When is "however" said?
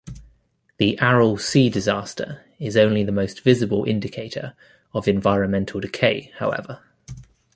6.37-6.79